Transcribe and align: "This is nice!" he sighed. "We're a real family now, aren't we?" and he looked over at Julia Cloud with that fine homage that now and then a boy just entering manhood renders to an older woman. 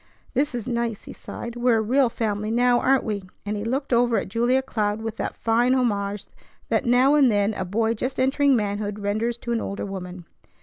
"This 0.33 0.55
is 0.55 0.67
nice!" 0.67 1.03
he 1.03 1.13
sighed. 1.13 1.55
"We're 1.55 1.77
a 1.77 1.81
real 1.83 2.09
family 2.09 2.49
now, 2.49 2.79
aren't 2.79 3.03
we?" 3.03 3.21
and 3.45 3.55
he 3.55 3.63
looked 3.63 3.93
over 3.93 4.17
at 4.17 4.29
Julia 4.29 4.63
Cloud 4.63 4.99
with 4.99 5.17
that 5.17 5.35
fine 5.35 5.75
homage 5.75 6.25
that 6.69 6.85
now 6.87 7.13
and 7.13 7.31
then 7.31 7.53
a 7.53 7.63
boy 7.65 7.93
just 7.93 8.19
entering 8.19 8.55
manhood 8.55 8.97
renders 8.97 9.37
to 9.37 9.51
an 9.51 9.61
older 9.61 9.85
woman. 9.85 10.25